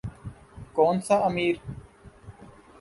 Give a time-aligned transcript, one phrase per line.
[0.75, 1.55] کون سا امیر۔